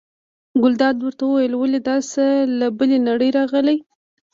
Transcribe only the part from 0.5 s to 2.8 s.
ګلداد ورته وویل: ولې دا څه له